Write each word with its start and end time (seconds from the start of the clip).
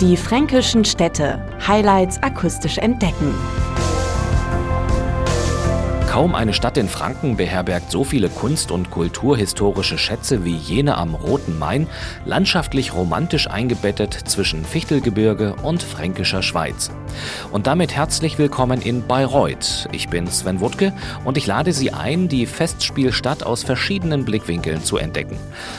Die 0.00 0.16
fränkischen 0.16 0.86
Städte. 0.86 1.44
Highlights 1.68 2.22
akustisch 2.22 2.78
entdecken. 2.78 3.34
Kaum 6.10 6.34
eine 6.34 6.52
Stadt 6.52 6.76
in 6.76 6.88
Franken 6.88 7.36
beherbergt 7.36 7.92
so 7.92 8.02
viele 8.02 8.28
kunst- 8.28 8.72
und 8.72 8.90
kulturhistorische 8.90 9.96
Schätze 9.96 10.44
wie 10.44 10.56
jene 10.56 10.96
am 10.96 11.14
Roten 11.14 11.56
Main, 11.56 11.86
landschaftlich 12.24 12.92
romantisch 12.92 13.48
eingebettet 13.48 14.14
zwischen 14.24 14.64
Fichtelgebirge 14.64 15.54
und 15.62 15.84
fränkischer 15.84 16.42
Schweiz. 16.42 16.90
Und 17.52 17.68
damit 17.68 17.94
herzlich 17.94 18.38
willkommen 18.38 18.82
in 18.82 19.06
Bayreuth. 19.06 19.88
Ich 19.92 20.08
bin 20.08 20.26
Sven 20.26 20.58
Wuttke 20.58 20.92
und 21.24 21.36
ich 21.38 21.46
lade 21.46 21.72
Sie 21.72 21.92
ein, 21.92 22.26
die 22.26 22.46
Festspielstadt 22.46 23.44
aus 23.44 23.62
verschiedenen 23.62 24.24
Blickwinkeln 24.24 24.82
zu 24.82 24.96
entdecken. 24.96 25.36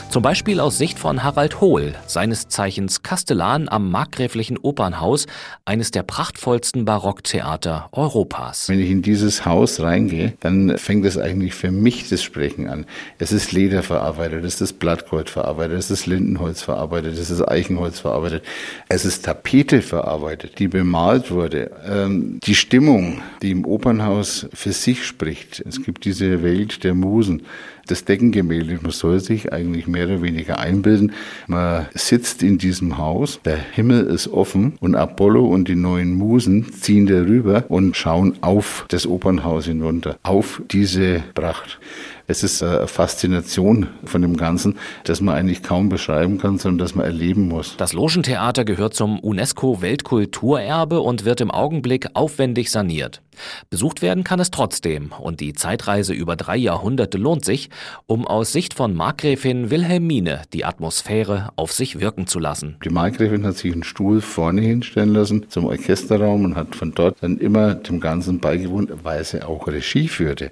Zum 0.08 0.22
Beispiel 0.22 0.60
aus 0.60 0.78
Sicht 0.78 0.98
von 0.98 1.22
Harald 1.22 1.60
Hohl, 1.60 1.92
seines 2.06 2.48
Zeichens 2.48 3.02
Kastellan 3.02 3.68
am 3.68 3.90
Markgräflichen 3.90 4.56
Opernhaus, 4.56 5.26
eines 5.66 5.90
der 5.90 6.04
prachtvollsten 6.04 6.86
Barocktheater 6.86 7.90
Europas. 7.92 8.70
Wenn 8.70 8.80
ich 8.80 8.90
in 8.90 9.02
dieses 9.02 9.44
Haus 9.44 9.80
reingehe, 9.80 10.21
dann 10.40 10.78
fängt 10.78 11.04
es 11.04 11.18
eigentlich 11.18 11.54
für 11.54 11.70
mich 11.70 12.08
das 12.08 12.22
Sprechen 12.22 12.68
an. 12.68 12.86
Es 13.18 13.32
ist 13.32 13.52
Leder 13.52 13.82
verarbeitet, 13.82 14.44
es 14.44 14.60
ist 14.60 14.78
Blattgold 14.78 15.30
verarbeitet, 15.30 15.78
es 15.78 15.90
ist 15.90 16.06
Lindenholz 16.06 16.62
verarbeitet, 16.62 17.18
es 17.18 17.30
ist 17.30 17.42
Eichenholz 17.42 18.00
verarbeitet, 18.00 18.44
es 18.88 19.04
ist 19.04 19.24
Tapete 19.24 19.82
verarbeitet, 19.82 20.58
die 20.58 20.68
bemalt 20.68 21.30
wurde. 21.30 21.70
Ähm, 21.86 22.38
die 22.42 22.54
Stimmung, 22.54 23.22
die 23.42 23.50
im 23.50 23.64
Opernhaus 23.64 24.46
für 24.52 24.72
sich 24.72 25.04
spricht. 25.04 25.62
Es 25.66 25.82
gibt 25.82 26.04
diese 26.04 26.42
Welt 26.42 26.84
der 26.84 26.94
Musen 26.94 27.42
das 27.86 28.04
Deckengemälde. 28.04 28.78
Man 28.82 28.92
soll 28.92 29.20
sich 29.20 29.52
eigentlich 29.52 29.86
mehr 29.86 30.06
oder 30.06 30.22
weniger 30.22 30.58
einbilden. 30.58 31.12
Man 31.46 31.86
sitzt 31.94 32.42
in 32.42 32.58
diesem 32.58 32.98
Haus, 32.98 33.40
der 33.44 33.56
Himmel 33.56 34.04
ist 34.06 34.28
offen 34.28 34.74
und 34.80 34.94
Apollo 34.94 35.46
und 35.46 35.68
die 35.68 35.76
neuen 35.76 36.14
Musen 36.14 36.72
ziehen 36.72 37.06
darüber 37.06 37.64
und 37.68 37.96
schauen 37.96 38.34
auf 38.40 38.86
das 38.88 39.06
Opernhaus 39.06 39.66
hinunter, 39.66 40.16
auf 40.22 40.62
diese 40.70 41.22
Pracht. 41.34 41.78
Es 42.26 42.42
ist 42.42 42.62
eine 42.62 42.86
Faszination 42.86 43.88
von 44.04 44.22
dem 44.22 44.36
Ganzen, 44.36 44.78
dass 45.04 45.20
man 45.20 45.34
eigentlich 45.34 45.62
kaum 45.62 45.88
beschreiben 45.88 46.38
kann, 46.38 46.58
sondern 46.58 46.78
dass 46.78 46.94
man 46.94 47.04
erleben 47.04 47.48
muss. 47.48 47.76
Das 47.76 47.92
Logentheater 47.92 48.64
gehört 48.64 48.94
zum 48.94 49.18
UNESCO-Weltkulturerbe 49.18 51.00
und 51.00 51.24
wird 51.24 51.40
im 51.40 51.50
Augenblick 51.50 52.08
aufwendig 52.14 52.70
saniert. 52.70 53.22
Besucht 53.70 54.02
werden 54.02 54.24
kann 54.24 54.40
es 54.40 54.50
trotzdem 54.50 55.12
und 55.18 55.40
die 55.40 55.54
Zeitreise 55.54 56.12
über 56.12 56.36
drei 56.36 56.56
Jahrhunderte 56.56 57.18
lohnt 57.18 57.44
sich, 57.44 57.70
um 58.06 58.26
aus 58.26 58.52
Sicht 58.52 58.74
von 58.74 58.94
Markgräfin 58.94 59.70
Wilhelmine 59.70 60.42
die 60.52 60.64
Atmosphäre 60.64 61.50
auf 61.56 61.72
sich 61.72 62.00
wirken 62.00 62.26
zu 62.26 62.38
lassen. 62.38 62.76
Die 62.84 62.90
Markgräfin 62.90 63.44
hat 63.46 63.56
sich 63.56 63.72
einen 63.72 63.84
Stuhl 63.84 64.20
vorne 64.20 64.60
hinstellen 64.60 65.14
lassen 65.14 65.46
zum 65.48 65.64
Orchesterraum 65.66 66.44
und 66.44 66.56
hat 66.56 66.76
von 66.76 66.92
dort 66.92 67.22
dann 67.22 67.38
immer 67.38 67.74
dem 67.74 68.00
Ganzen 68.00 68.38
beigewohnt, 68.38 68.92
weil 69.02 69.24
sie 69.24 69.46
auch 69.46 69.66
Regie 69.66 70.08
führte. 70.08 70.50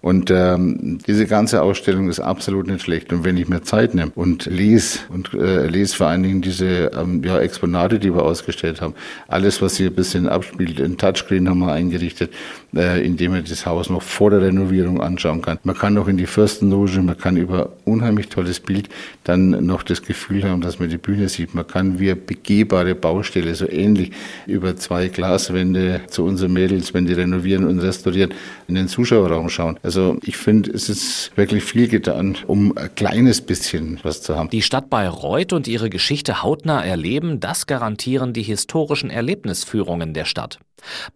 Und 0.00 0.30
ähm, 0.30 0.98
diese 1.06 1.26
ganze 1.26 1.62
Ausstellung 1.62 2.08
ist 2.08 2.20
absolut 2.20 2.68
nicht 2.68 2.82
schlecht. 2.82 3.12
Und 3.12 3.24
wenn 3.24 3.36
ich 3.36 3.48
mir 3.48 3.62
Zeit 3.62 3.94
nehme 3.94 4.12
und 4.14 4.46
lese 4.46 5.00
und 5.08 5.34
äh, 5.34 5.66
lese 5.66 5.96
vor 5.96 6.06
allen 6.06 6.22
Dingen 6.22 6.40
diese 6.40 6.92
ähm, 6.96 7.22
ja, 7.24 7.38
Exponate, 7.40 7.98
die 7.98 8.14
wir 8.14 8.22
ausgestellt 8.22 8.80
haben, 8.80 8.94
alles, 9.26 9.60
was 9.60 9.76
hier 9.76 9.88
ein 9.88 9.94
bisschen 9.94 10.28
abspielt, 10.28 10.80
ein 10.80 10.98
Touchscreen 10.98 11.48
haben 11.48 11.58
wir 11.58 11.72
eingerichtet, 11.72 12.32
äh, 12.76 13.04
indem 13.04 13.32
man 13.32 13.44
das 13.44 13.66
Haus 13.66 13.90
noch 13.90 14.02
vor 14.02 14.30
der 14.30 14.42
Renovierung 14.42 15.00
anschauen 15.00 15.42
kann. 15.42 15.58
Man 15.62 15.76
kann 15.76 15.94
noch 15.94 16.08
in 16.08 16.16
die 16.16 16.26
Fürstenloge, 16.26 17.00
man 17.02 17.16
kann 17.16 17.36
über 17.36 17.72
unheimlich 17.84 18.28
tolles 18.28 18.60
Bild 18.60 18.88
dann 19.24 19.50
noch 19.64 19.82
das 19.82 20.02
Gefühl 20.02 20.44
haben, 20.44 20.60
dass 20.60 20.78
man 20.78 20.88
die 20.88 20.98
Bühne 20.98 21.28
sieht. 21.28 21.54
Man 21.54 21.66
kann 21.66 21.98
wie 21.98 22.10
eine 22.10 22.16
begehbare 22.16 22.94
Baustelle, 22.94 23.54
so 23.54 23.68
ähnlich 23.68 24.12
über 24.46 24.76
zwei 24.76 25.08
Glaswände 25.08 26.02
zu 26.08 26.24
unseren 26.24 26.52
Mädels, 26.52 26.94
wenn 26.94 27.06
die 27.06 27.14
renovieren 27.14 27.66
und 27.66 27.78
restaurieren, 27.78 28.34
in 28.68 28.74
den 28.74 28.88
Zuschauerraum 28.88 29.48
schauen. 29.48 29.78
Also 29.82 30.18
ich 30.22 30.36
finde, 30.36 30.70
es 30.70 30.88
ist 30.88 31.32
wirklich 31.36 31.64
viel 31.64 31.88
getan, 31.88 32.36
um 32.46 32.76
ein 32.76 32.94
kleines 32.94 33.40
bisschen 33.40 33.98
was 34.02 34.22
zu 34.22 34.36
haben. 34.36 34.50
Die 34.50 34.62
Stadt 34.62 34.90
Bayreuth 34.90 35.52
und 35.52 35.68
ihre 35.68 35.90
Geschichte 35.90 36.42
hautnah 36.42 36.84
erleben, 36.84 37.40
das 37.40 37.66
garantieren 37.66 38.32
die 38.32 38.42
historischen 38.42 39.10
Erlebnisführungen 39.10 40.14
der 40.14 40.24
Stadt. 40.24 40.58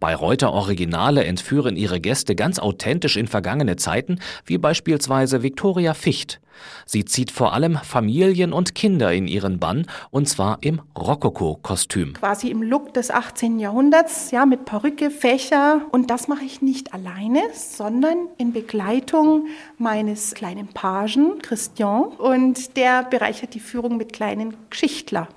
Bayreuther 0.01 0.53
Originale 0.53 1.25
entführen 1.25 1.77
ihre 1.77 2.01
Gäste 2.01 2.35
ganz 2.35 2.59
authentisch 2.59 3.17
in 3.17 3.27
vergangene 3.27 3.77
Zeiten, 3.77 4.19
wie 4.45 4.59
beispielsweise 4.59 5.43
Viktoria 5.43 5.95
Ficht. 5.95 6.41
Sie 6.87 7.05
zieht 7.05 7.31
vor 7.31 7.53
allem 7.53 7.77
Familien 7.77 8.53
und 8.53 8.75
Kinder 8.75 9.13
in 9.13 9.27
ihren 9.27 9.59
Bann, 9.59 9.87
und 10.11 10.29
zwar 10.29 10.59
im 10.61 10.81
Rokoko-Kostüm. 10.97 12.15
Quasi 12.15 12.51
im 12.51 12.63
Look 12.63 12.95
des 12.95 13.11
18. 13.11 13.59
Jahrhunderts, 13.59 14.31
ja, 14.31 14.47
mit 14.47 14.65
Perücke, 14.65 15.11
Fächer. 15.11 15.83
Und 15.91 16.11
das 16.11 16.29
mache 16.29 16.45
ich 16.45 16.63
nicht 16.63 16.95
alleine, 16.95 17.41
sondern 17.55 18.29
in 18.39 18.53
Begleitung 18.53 19.47
meines 19.79 20.35
kleinen 20.35 20.69
Pagen, 20.69 21.39
Christian. 21.41 22.05
Und 22.05 22.77
der 22.77 23.05
bereichert 23.05 23.55
die 23.55 23.61
Führung 23.61 23.97
mit 23.97 24.13
kleinen 24.13 24.55
Geschichtler. 24.71 25.29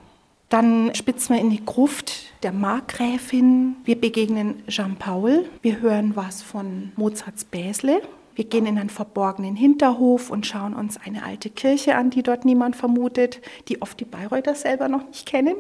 Dann 0.50 0.94
spitzen 0.94 1.36
wir 1.36 1.42
in 1.42 1.50
die 1.50 1.66
Gruft 1.66 2.34
der 2.44 2.52
Markgräfin. 2.52 3.78
Wir 3.84 4.00
begegnen 4.00 4.64
Jean-Paul. 4.68 5.50
Wir 5.62 5.82
hören 5.82 6.16
was 6.16 6.44
von 6.44 6.92
Mozarts 6.96 7.46
Bäsle. 7.46 8.02
Wir 8.36 8.46
gehen 8.46 8.66
in 8.66 8.78
einen 8.78 8.90
verborgenen 8.90 9.56
Hinterhof 9.56 10.30
und 10.30 10.46
schauen 10.46 10.74
uns 10.74 10.98
eine 10.98 11.24
alte 11.24 11.50
Kirche 11.50 11.96
an, 11.96 12.10
die 12.10 12.22
dort 12.22 12.44
niemand 12.44 12.76
vermutet, 12.76 13.42
die 13.70 13.82
oft 13.82 14.00
die 14.00 14.06
Bayreuther 14.06 14.56
selber 14.56 14.90
noch 14.90 15.08
nicht 15.08 15.26
kennen. 15.26 15.56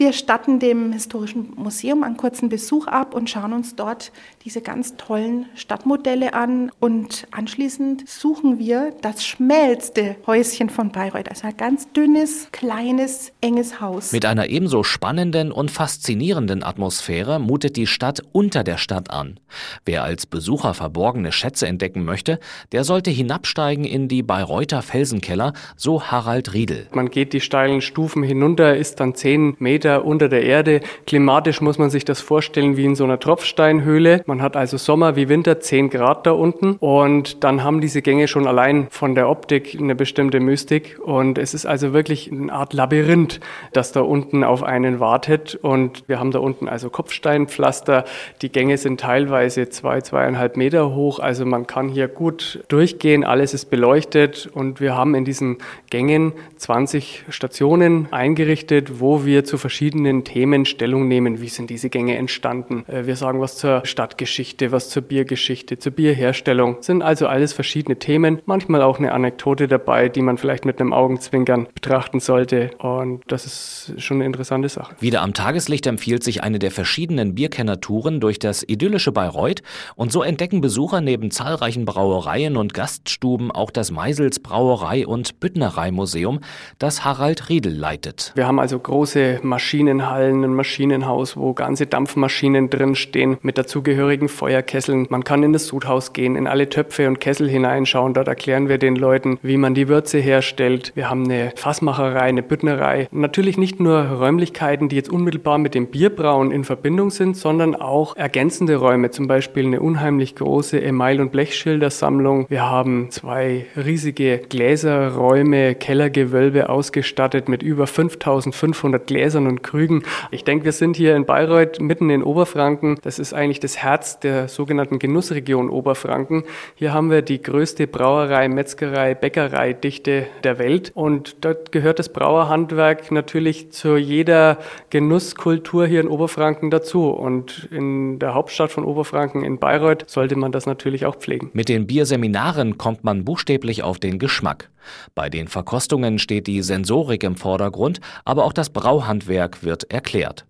Wir 0.00 0.14
statten 0.14 0.60
dem 0.60 0.94
Historischen 0.94 1.52
Museum 1.56 2.04
einen 2.04 2.16
kurzen 2.16 2.48
Besuch 2.48 2.86
ab 2.86 3.14
und 3.14 3.28
schauen 3.28 3.52
uns 3.52 3.76
dort 3.76 4.12
diese 4.46 4.62
ganz 4.62 4.96
tollen 4.96 5.44
Stadtmodelle 5.54 6.32
an. 6.32 6.72
Und 6.80 7.26
anschließend 7.32 8.08
suchen 8.08 8.58
wir 8.58 8.94
das 9.02 9.22
schmälste 9.22 10.16
Häuschen 10.26 10.70
von 10.70 10.90
Bayreuth. 10.90 11.28
Also 11.28 11.48
ein 11.48 11.56
ganz 11.58 11.92
dünnes, 11.92 12.48
kleines, 12.50 13.30
enges 13.42 13.82
Haus. 13.82 14.12
Mit 14.12 14.24
einer 14.24 14.48
ebenso 14.48 14.84
spannenden 14.84 15.52
und 15.52 15.70
faszinierenden 15.70 16.62
Atmosphäre 16.62 17.38
mutet 17.38 17.76
die 17.76 17.86
Stadt 17.86 18.22
unter 18.32 18.64
der 18.64 18.78
Stadt 18.78 19.10
an. 19.10 19.38
Wer 19.84 20.02
als 20.02 20.24
Besucher 20.24 20.72
verborgene 20.72 21.30
Schätze 21.30 21.66
entdecken 21.66 22.06
möchte, 22.06 22.40
der 22.72 22.84
sollte 22.84 23.10
hinabsteigen 23.10 23.84
in 23.84 24.08
die 24.08 24.22
Bayreuther 24.22 24.80
Felsenkeller, 24.80 25.52
so 25.76 26.04
Harald 26.04 26.54
Riedel. 26.54 26.86
Man 26.94 27.10
geht 27.10 27.34
die 27.34 27.42
steilen 27.42 27.82
Stufen 27.82 28.22
hinunter, 28.22 28.78
ist 28.78 28.98
dann 28.98 29.14
zehn 29.14 29.56
Meter 29.58 29.89
Meter 29.90 30.04
unter 30.04 30.28
der 30.28 30.42
Erde. 30.42 30.80
Klimatisch 31.06 31.60
muss 31.60 31.78
man 31.78 31.90
sich 31.90 32.04
das 32.04 32.20
vorstellen 32.20 32.76
wie 32.76 32.84
in 32.84 32.94
so 32.94 33.04
einer 33.04 33.18
Tropfsteinhöhle. 33.18 34.22
Man 34.26 34.42
hat 34.42 34.56
also 34.56 34.76
Sommer 34.76 35.16
wie 35.16 35.28
Winter 35.28 35.60
10 35.60 35.90
Grad 35.90 36.26
da 36.26 36.32
unten 36.32 36.76
und 36.80 37.42
dann 37.44 37.64
haben 37.64 37.80
diese 37.80 38.02
Gänge 38.02 38.28
schon 38.28 38.46
allein 38.46 38.88
von 38.90 39.14
der 39.14 39.28
Optik 39.28 39.76
eine 39.78 39.94
bestimmte 39.94 40.40
Mystik 40.40 40.98
und 41.02 41.38
es 41.38 41.54
ist 41.54 41.66
also 41.66 41.92
wirklich 41.92 42.30
eine 42.30 42.52
Art 42.52 42.72
Labyrinth, 42.72 43.40
das 43.72 43.92
da 43.92 44.00
unten 44.00 44.44
auf 44.44 44.62
einen 44.62 45.00
wartet 45.00 45.56
und 45.60 46.04
wir 46.08 46.18
haben 46.18 46.30
da 46.30 46.38
unten 46.38 46.68
also 46.68 46.90
Kopfsteinpflaster. 46.90 48.04
Die 48.42 48.50
Gänge 48.50 48.76
sind 48.78 49.00
teilweise 49.00 49.68
zwei, 49.70 50.00
zweieinhalb 50.00 50.56
Meter 50.56 50.94
hoch, 50.94 51.18
also 51.18 51.44
man 51.44 51.66
kann 51.66 51.88
hier 51.88 52.08
gut 52.08 52.64
durchgehen, 52.68 53.24
alles 53.24 53.54
ist 53.54 53.70
beleuchtet 53.70 54.48
und 54.52 54.80
wir 54.80 54.96
haben 54.96 55.14
in 55.14 55.24
diesen 55.24 55.58
Gängen 55.90 56.32
20 56.56 57.24
Stationen 57.28 58.08
eingerichtet, 58.10 59.00
wo 59.00 59.24
wir 59.24 59.44
zu 59.44 59.58
verschiedenen 59.58 59.79
verschiedenen 59.80 60.24
Themen 60.24 60.66
Stellung 60.66 61.08
nehmen. 61.08 61.40
Wie 61.40 61.48
sind 61.48 61.70
diese 61.70 61.88
Gänge 61.88 62.14
entstanden? 62.18 62.84
Äh, 62.86 63.06
wir 63.06 63.16
sagen 63.16 63.40
was 63.40 63.56
zur 63.56 63.80
Stadtgeschichte, 63.86 64.72
was 64.72 64.90
zur 64.90 65.00
Biergeschichte, 65.00 65.78
zur 65.78 65.92
Bierherstellung. 65.92 66.76
Das 66.76 66.86
sind 66.86 67.00
also 67.00 67.26
alles 67.26 67.54
verschiedene 67.54 67.98
Themen. 67.98 68.42
Manchmal 68.44 68.82
auch 68.82 68.98
eine 68.98 69.12
Anekdote 69.12 69.68
dabei, 69.68 70.10
die 70.10 70.20
man 70.20 70.36
vielleicht 70.36 70.66
mit 70.66 70.82
einem 70.82 70.92
Augenzwinkern 70.92 71.66
betrachten 71.72 72.20
sollte. 72.20 72.72
Und 72.76 73.22
das 73.28 73.46
ist 73.46 73.94
schon 73.96 74.18
eine 74.18 74.26
interessante 74.26 74.68
Sache. 74.68 74.94
Wieder 75.00 75.22
am 75.22 75.32
Tageslicht 75.32 75.86
empfiehlt 75.86 76.24
sich 76.24 76.42
eine 76.42 76.58
der 76.58 76.72
verschiedenen 76.72 77.34
Bierkennertouren 77.34 78.20
durch 78.20 78.38
das 78.38 78.62
idyllische 78.62 79.12
Bayreuth. 79.12 79.62
Und 79.96 80.12
so 80.12 80.22
entdecken 80.22 80.60
Besucher 80.60 81.00
neben 81.00 81.30
zahlreichen 81.30 81.86
Brauereien 81.86 82.58
und 82.58 82.74
Gaststuben 82.74 83.50
auch 83.50 83.70
das 83.70 83.90
Meisels 83.90 84.40
Brauerei 84.40 85.06
und 85.06 85.40
Büttnerei-Museum, 85.40 86.40
das 86.78 87.02
Harald 87.06 87.48
Riedel 87.48 87.74
leitet. 87.74 88.32
Wir 88.34 88.46
haben 88.46 88.60
also 88.60 88.78
große 88.78 89.40
Maschinen 89.42 89.69
Maschinenhallen, 89.70 90.42
ein 90.42 90.54
Maschinenhaus, 90.54 91.36
wo 91.36 91.52
ganze 91.52 91.86
Dampfmaschinen 91.86 92.70
drinstehen 92.70 93.38
mit 93.42 93.56
dazugehörigen 93.56 94.28
Feuerkesseln. 94.28 95.06
Man 95.10 95.22
kann 95.22 95.44
in 95.44 95.52
das 95.52 95.68
Sudhaus 95.68 96.12
gehen, 96.12 96.34
in 96.34 96.48
alle 96.48 96.68
Töpfe 96.68 97.06
und 97.06 97.20
Kessel 97.20 97.48
hineinschauen. 97.48 98.12
Dort 98.12 98.26
erklären 98.26 98.68
wir 98.68 98.78
den 98.78 98.96
Leuten, 98.96 99.38
wie 99.42 99.56
man 99.58 99.74
die 99.74 99.86
Würze 99.86 100.18
herstellt. 100.18 100.90
Wir 100.96 101.08
haben 101.08 101.22
eine 101.26 101.52
Fassmacherei, 101.54 102.22
eine 102.22 102.42
Büttnerei. 102.42 103.06
Natürlich 103.12 103.58
nicht 103.58 103.78
nur 103.78 104.00
Räumlichkeiten, 104.00 104.88
die 104.88 104.96
jetzt 104.96 105.08
unmittelbar 105.08 105.58
mit 105.58 105.76
dem 105.76 105.86
Bierbrauen 105.86 106.50
in 106.50 106.64
Verbindung 106.64 107.10
sind, 107.10 107.36
sondern 107.36 107.76
auch 107.76 108.16
ergänzende 108.16 108.74
Räume, 108.74 109.12
zum 109.12 109.28
Beispiel 109.28 109.66
eine 109.66 109.80
unheimlich 109.80 110.34
große 110.34 110.80
Email- 110.80 111.20
und 111.20 111.30
Blechschildersammlung. 111.30 112.46
Wir 112.48 112.68
haben 112.68 113.12
zwei 113.12 113.66
riesige 113.76 114.38
Gläserräume, 114.38 115.76
Kellergewölbe 115.76 116.68
ausgestattet 116.68 117.48
mit 117.48 117.62
über 117.62 117.86
5500 117.86 119.06
Gläsern 119.06 119.46
und 119.50 119.62
Krügen. 119.62 120.04
Ich 120.30 120.44
denke, 120.44 120.64
wir 120.64 120.72
sind 120.72 120.96
hier 120.96 121.14
in 121.14 121.26
Bayreuth 121.26 121.80
mitten 121.80 122.08
in 122.08 122.22
Oberfranken. 122.22 122.98
Das 123.02 123.18
ist 123.18 123.34
eigentlich 123.34 123.60
das 123.60 123.76
Herz 123.76 124.18
der 124.20 124.48
sogenannten 124.48 124.98
Genussregion 124.98 125.68
Oberfranken. 125.68 126.44
Hier 126.74 126.94
haben 126.94 127.10
wir 127.10 127.20
die 127.20 127.42
größte 127.42 127.86
Brauerei, 127.86 128.48
Metzgerei, 128.48 129.14
Bäckereidichte 129.14 130.26
der 130.44 130.58
Welt 130.58 130.92
und 130.94 131.44
dort 131.44 131.72
gehört 131.72 131.98
das 131.98 132.08
Brauerhandwerk 132.08 133.10
natürlich 133.12 133.72
zu 133.72 133.96
jeder 133.96 134.58
Genusskultur 134.90 135.86
hier 135.86 136.00
in 136.00 136.08
Oberfranken 136.08 136.70
dazu 136.70 137.10
und 137.10 137.68
in 137.70 138.18
der 138.18 138.34
Hauptstadt 138.34 138.70
von 138.70 138.84
Oberfranken 138.84 139.44
in 139.44 139.58
Bayreuth 139.58 140.04
sollte 140.06 140.36
man 140.36 140.52
das 140.52 140.66
natürlich 140.66 141.06
auch 141.06 141.16
pflegen. 141.16 141.50
Mit 141.52 141.68
den 141.68 141.86
Bierseminaren 141.86 142.78
kommt 142.78 143.04
man 143.04 143.24
buchstäblich 143.24 143.82
auf 143.82 143.98
den 143.98 144.18
Geschmack. 144.18 144.70
Bei 145.14 145.28
den 145.28 145.48
Verkostungen 145.48 146.18
steht 146.18 146.46
die 146.46 146.62
Sensorik 146.62 147.22
im 147.22 147.36
Vordergrund, 147.36 148.00
aber 148.24 148.44
auch 148.44 148.52
das 148.52 148.70
Brauhandwerk 148.70 149.62
wird 149.62 149.90
erklärt. 149.90 150.46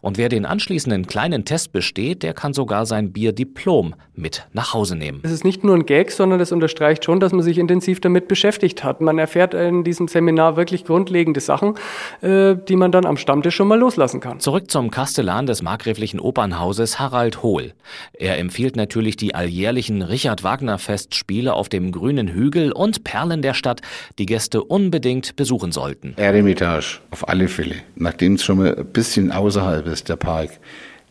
Und 0.00 0.18
wer 0.18 0.28
den 0.28 0.46
anschließenden 0.46 1.06
kleinen 1.06 1.44
Test 1.44 1.72
besteht, 1.72 2.22
der 2.22 2.34
kann 2.34 2.52
sogar 2.52 2.86
sein 2.86 3.12
Bierdiplom 3.12 3.94
mit 4.14 4.46
nach 4.52 4.74
Hause 4.74 4.96
nehmen. 4.96 5.20
Es 5.22 5.32
ist 5.32 5.44
nicht 5.44 5.64
nur 5.64 5.74
ein 5.74 5.86
Gag, 5.86 6.10
sondern 6.10 6.40
es 6.40 6.52
unterstreicht 6.52 7.04
schon, 7.04 7.20
dass 7.20 7.32
man 7.32 7.42
sich 7.42 7.58
intensiv 7.58 8.00
damit 8.00 8.28
beschäftigt 8.28 8.84
hat. 8.84 9.00
Man 9.00 9.18
erfährt 9.18 9.54
in 9.54 9.84
diesem 9.84 10.08
Seminar 10.08 10.56
wirklich 10.56 10.84
grundlegende 10.84 11.40
Sachen, 11.40 11.74
äh, 12.20 12.54
die 12.68 12.76
man 12.76 12.92
dann 12.92 13.06
am 13.06 13.16
Stammtisch 13.16 13.56
schon 13.56 13.68
mal 13.68 13.78
loslassen 13.78 14.20
kann. 14.20 14.40
Zurück 14.40 14.70
zum 14.70 14.90
Kastellan 14.90 15.46
des 15.46 15.62
markgräflichen 15.62 16.20
Opernhauses 16.20 16.98
Harald 16.98 17.42
Hohl. 17.42 17.72
Er 18.12 18.38
empfiehlt 18.38 18.76
natürlich 18.76 19.16
die 19.16 19.34
alljährlichen 19.34 20.02
Richard 20.02 20.44
Wagner 20.44 20.78
Festspiele 20.78 21.52
auf 21.54 21.68
dem 21.68 21.92
grünen 21.92 22.28
Hügel 22.28 22.72
und 22.72 23.04
Perlen 23.04 23.42
der 23.42 23.54
Stadt, 23.54 23.80
die 24.18 24.26
Gäste 24.26 24.62
unbedingt 24.62 25.36
besuchen 25.36 25.72
sollten. 25.72 26.14
Eremitage, 26.16 27.00
auf 27.10 27.28
alle 27.28 27.48
Fälle. 27.48 27.76
Nachdem 27.96 28.34
es 28.34 28.44
schon 28.44 28.58
mal 28.58 28.76
ein 28.76 28.86
bisschen 28.86 29.32
außerhalb 29.32 29.63
außerhalb 29.64 29.86
ist 29.86 30.08
der 30.08 30.16
Park. 30.16 30.50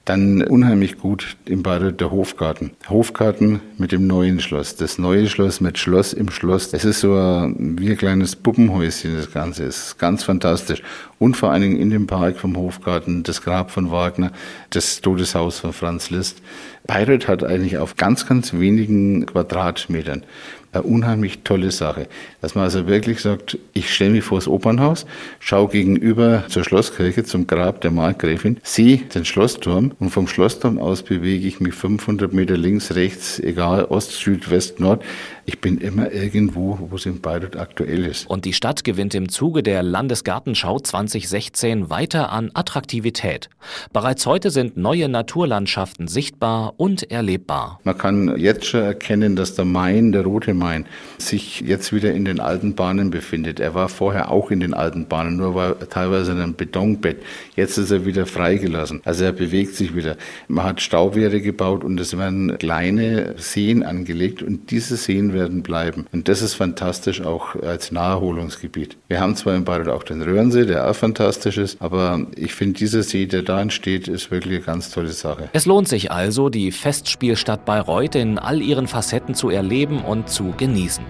Dann 0.05 0.43
unheimlich 0.43 0.97
gut 0.97 1.37
im 1.45 1.63
Bade 1.63 1.93
der 1.93 2.11
Hofgarten. 2.11 2.71
Hofgarten 2.89 3.61
mit 3.77 3.93
dem 3.93 4.05
neuen 4.05 4.41
Schloss. 4.41 4.75
Das 4.75 4.97
neue 4.97 5.29
Schloss 5.29 5.61
mit 5.61 5.77
Schloss 5.77 6.11
im 6.11 6.29
Schloss. 6.29 6.73
Es 6.73 6.83
ist 6.83 6.99
so 6.99 7.13
wie 7.13 7.89
ein 7.89 7.97
kleines 7.97 8.35
Puppenhäuschen, 8.35 9.15
das 9.15 9.31
Ganze. 9.31 9.63
Es 9.63 9.87
ist 9.87 9.99
ganz 9.99 10.25
fantastisch. 10.25 10.83
Und 11.19 11.37
vor 11.37 11.51
allen 11.51 11.61
Dingen 11.61 11.79
in 11.79 11.89
dem 11.89 12.05
Park 12.05 12.37
vom 12.37 12.57
Hofgarten 12.57 13.23
das 13.23 13.41
Grab 13.41 13.71
von 13.71 13.91
Wagner, 13.91 14.33
das 14.71 14.99
Todeshaus 14.99 15.59
von 15.59 15.71
Franz 15.71 16.09
Liszt. 16.09 16.41
Bayreuth 16.85 17.29
hat 17.29 17.45
eigentlich 17.45 17.77
auf 17.77 17.95
ganz, 17.95 18.27
ganz 18.27 18.51
wenigen 18.51 19.25
Quadratmetern 19.25 20.25
eine 20.73 20.83
unheimlich 20.83 21.39
tolle 21.43 21.71
Sache. 21.71 22.07
Dass 22.41 22.55
man 22.55 22.65
also 22.65 22.87
wirklich 22.87 23.21
sagt, 23.21 23.57
ich 23.73 23.93
stelle 23.93 24.11
mich 24.11 24.23
vor 24.23 24.39
das 24.39 24.47
Opernhaus, 24.47 25.05
schaue 25.39 25.69
gegenüber 25.69 26.43
zur 26.49 26.63
Schlosskirche, 26.63 27.23
zum 27.23 27.47
Grab 27.47 27.81
der 27.81 27.91
Markgräfin, 27.91 28.57
sehe 28.63 28.97
den 28.97 29.25
Schlossturm 29.25 29.91
und 29.99 30.09
vom 30.09 30.27
Schlossturm 30.27 30.79
aus 30.79 31.03
bewege 31.03 31.47
ich 31.47 31.59
mich 31.59 31.73
500 31.73 32.33
Meter 32.33 32.57
links, 32.57 32.95
rechts, 32.95 33.39
egal, 33.39 33.85
Ost, 33.85 34.11
Süd, 34.11 34.49
West, 34.49 34.79
Nord. 34.79 35.03
Ich 35.45 35.59
bin 35.59 35.77
immer 35.77 36.11
irgendwo, 36.11 36.77
wo 36.89 36.95
es 36.95 37.05
in 37.05 37.19
Bayreuth 37.19 37.57
aktuell 37.57 38.05
ist. 38.05 38.29
Und 38.29 38.45
die 38.45 38.53
Stadt 38.53 38.85
gewinnt 38.85 39.13
im 39.13 39.27
Zuge 39.27 39.61
der 39.61 39.83
Landesgartenschau 39.83 40.79
2016 40.79 41.89
weiter 41.89 42.31
an 42.31 42.51
Attraktivität. 42.53 43.49
Bereits 43.91 44.25
heute 44.25 44.51
sind 44.51 44.77
neue 44.77 45.09
Naturlandschaften 45.09 46.07
sichtbar 46.07 46.75
und 46.77 47.11
erlebbar. 47.11 47.81
Man 47.83 47.97
kann 47.97 48.37
jetzt 48.37 48.65
schon 48.65 48.83
erkennen, 48.83 49.35
dass 49.35 49.55
der 49.55 49.65
Main, 49.65 50.13
der 50.13 50.23
Rote 50.23 50.53
Main, 50.53 50.85
sich 51.17 51.59
jetzt 51.59 51.91
wieder 51.91 52.13
in 52.13 52.23
den 52.23 52.39
alten 52.39 52.75
Bahnen 52.75 53.11
befindet. 53.11 53.59
Er 53.59 53.75
war 53.75 53.89
vorher 53.89 54.31
auch 54.31 54.49
in 54.49 54.61
den 54.61 54.73
alten 54.73 55.07
Bahnen, 55.07 55.35
nur 55.35 55.55
war 55.55 55.77
teilweise 55.89 56.31
in 56.31 56.39
einem 56.39 56.55
Betonbett. 56.55 57.21
Jetzt 57.57 57.77
ist 57.77 57.91
er 57.91 58.05
wieder 58.05 58.25
freigelassen. 58.25 59.01
Also 59.03 59.25
er 59.25 59.33
bewegt 59.33 59.75
sich 59.75 59.93
wieder. 59.93 60.15
Man 60.47 60.63
hat 60.63 60.81
Stauwehre 60.81 61.41
gebaut 61.41 61.83
und 61.83 61.99
es 61.99 62.17
werden 62.17 62.57
kleine 62.59 63.35
Seen 63.37 63.83
angelegt 63.83 64.41
und 64.41 64.71
diese 64.71 64.95
Seen 64.95 65.32
werden 65.33 65.63
bleiben. 65.63 66.05
Und 66.11 66.27
das 66.27 66.41
ist 66.41 66.53
fantastisch 66.53 67.21
auch 67.21 67.55
als 67.55 67.91
Naherholungsgebiet. 67.91 68.97
Wir 69.07 69.19
haben 69.19 69.35
zwar 69.35 69.55
in 69.55 69.65
Bayreuth 69.65 69.89
auch 69.89 70.03
den 70.03 70.21
Röhrensee, 70.21 70.65
der 70.65 70.89
auch 70.89 70.95
fantastisch 70.95 71.57
ist, 71.57 71.81
aber 71.81 72.25
ich 72.35 72.53
finde, 72.53 72.79
dieser 72.79 73.03
See, 73.03 73.25
der 73.25 73.41
da 73.41 73.61
entsteht, 73.61 74.07
ist 74.07 74.31
wirklich 74.31 74.57
eine 74.57 74.65
ganz 74.65 74.91
tolle 74.91 75.09
Sache. 75.09 75.49
Es 75.53 75.65
lohnt 75.65 75.87
sich 75.87 76.11
also, 76.11 76.49
die 76.49 76.71
Festspielstadt 76.71 77.65
Bayreuth 77.65 78.15
in 78.15 78.37
all 78.37 78.61
ihren 78.61 78.87
Facetten 78.87 79.35
zu 79.35 79.49
erleben 79.49 80.03
und 80.03 80.29
zu 80.29 80.53
genießen. 80.57 81.03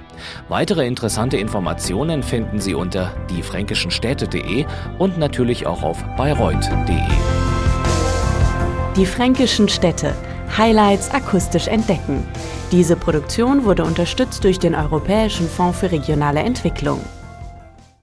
Weitere 0.50 0.88
interessante 0.88 1.38
Informationen 1.38 2.24
finden 2.24 2.60
Sie 2.60 2.74
unter 2.74 3.14
diefränkischenstädte.de 3.30 4.66
und 5.00 5.18
natürlich 5.18 5.68
auch 5.68 5.84
auf 5.84 6.04
bayreuth.de. 6.18 6.98
Die 8.96 9.06
fränkischen 9.08 9.70
Städte 9.70 10.14
Highlights 10.58 11.10
akustisch 11.12 11.68
entdecken. 11.68 12.24
Diese 12.72 12.96
Produktion 12.96 13.66
wurde 13.66 13.84
unterstützt 13.84 14.44
durch 14.44 14.60
den 14.60 14.76
Europäischen 14.76 15.50
Fonds 15.50 15.80
für 15.80 15.92
regionale 15.92 16.42
Entwicklung. 16.42 17.02